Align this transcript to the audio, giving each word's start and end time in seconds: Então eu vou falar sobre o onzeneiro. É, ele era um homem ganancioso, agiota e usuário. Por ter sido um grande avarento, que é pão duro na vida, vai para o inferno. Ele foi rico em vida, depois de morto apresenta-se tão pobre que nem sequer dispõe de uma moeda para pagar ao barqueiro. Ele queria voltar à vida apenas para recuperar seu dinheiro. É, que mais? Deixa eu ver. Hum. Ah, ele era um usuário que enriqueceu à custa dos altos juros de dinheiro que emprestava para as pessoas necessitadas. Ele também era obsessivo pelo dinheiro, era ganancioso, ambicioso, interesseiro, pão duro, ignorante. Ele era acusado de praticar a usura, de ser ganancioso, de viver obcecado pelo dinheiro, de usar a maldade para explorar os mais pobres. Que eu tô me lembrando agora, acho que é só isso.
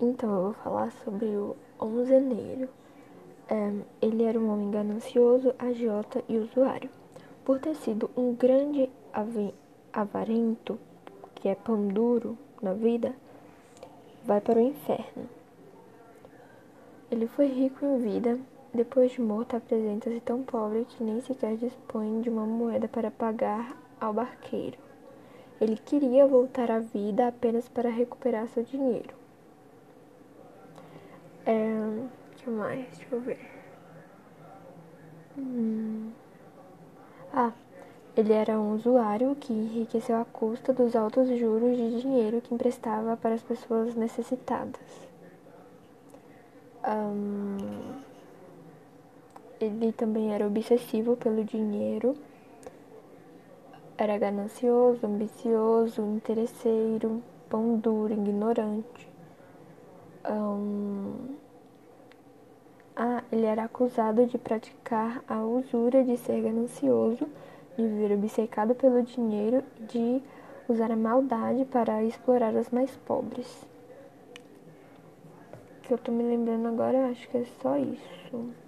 Então 0.00 0.34
eu 0.34 0.42
vou 0.42 0.52
falar 0.52 0.92
sobre 1.04 1.24
o 1.24 1.56
onzeneiro. 1.80 2.68
É, 3.48 3.72
ele 4.02 4.24
era 4.24 4.38
um 4.38 4.52
homem 4.52 4.70
ganancioso, 4.70 5.54
agiota 5.58 6.22
e 6.28 6.36
usuário. 6.36 6.90
Por 7.44 7.58
ter 7.58 7.74
sido 7.76 8.10
um 8.16 8.34
grande 8.34 8.90
avarento, 9.92 10.78
que 11.36 11.48
é 11.48 11.54
pão 11.54 11.88
duro 11.88 12.36
na 12.60 12.74
vida, 12.74 13.14
vai 14.24 14.40
para 14.40 14.58
o 14.58 14.62
inferno. 14.62 15.28
Ele 17.10 17.26
foi 17.28 17.46
rico 17.46 17.86
em 17.86 17.98
vida, 17.98 18.38
depois 18.74 19.12
de 19.12 19.22
morto 19.22 19.56
apresenta-se 19.56 20.20
tão 20.20 20.42
pobre 20.42 20.84
que 20.84 21.02
nem 21.02 21.22
sequer 21.22 21.56
dispõe 21.56 22.20
de 22.20 22.28
uma 22.28 22.44
moeda 22.44 22.86
para 22.86 23.10
pagar 23.10 23.80
ao 23.98 24.12
barqueiro. 24.12 24.76
Ele 25.58 25.78
queria 25.78 26.26
voltar 26.26 26.70
à 26.70 26.80
vida 26.80 27.28
apenas 27.28 27.66
para 27.66 27.88
recuperar 27.88 28.46
seu 28.48 28.62
dinheiro. 28.62 29.25
É, 31.46 32.08
que 32.36 32.50
mais? 32.50 32.86
Deixa 32.88 33.14
eu 33.14 33.20
ver. 33.20 33.38
Hum. 35.38 36.12
Ah, 37.32 37.52
ele 38.16 38.32
era 38.32 38.58
um 38.60 38.74
usuário 38.74 39.36
que 39.36 39.52
enriqueceu 39.52 40.16
à 40.20 40.24
custa 40.24 40.72
dos 40.72 40.96
altos 40.96 41.28
juros 41.38 41.76
de 41.76 42.00
dinheiro 42.02 42.40
que 42.40 42.54
emprestava 42.54 43.16
para 43.16 43.34
as 43.34 43.42
pessoas 43.42 43.94
necessitadas. 43.94 44.80
Ele 49.60 49.92
também 49.92 50.32
era 50.32 50.46
obsessivo 50.46 51.14
pelo 51.14 51.44
dinheiro, 51.44 52.16
era 53.98 54.16
ganancioso, 54.16 55.04
ambicioso, 55.06 56.00
interesseiro, 56.02 57.22
pão 57.50 57.76
duro, 57.78 58.12
ignorante. 58.14 59.08
Ele 63.30 63.46
era 63.46 63.64
acusado 63.64 64.26
de 64.26 64.38
praticar 64.38 65.22
a 65.28 65.42
usura, 65.44 66.04
de 66.04 66.16
ser 66.16 66.42
ganancioso, 66.42 67.26
de 67.76 67.86
viver 67.86 68.12
obcecado 68.14 68.74
pelo 68.74 69.02
dinheiro, 69.02 69.62
de 69.80 70.22
usar 70.68 70.90
a 70.90 70.96
maldade 70.96 71.64
para 71.64 72.02
explorar 72.04 72.54
os 72.54 72.70
mais 72.70 72.90
pobres. 73.06 73.66
Que 75.82 75.92
eu 75.92 75.98
tô 75.98 76.10
me 76.10 76.22
lembrando 76.22 76.68
agora, 76.68 77.08
acho 77.10 77.28
que 77.28 77.38
é 77.38 77.44
só 77.60 77.76
isso. 77.76 78.65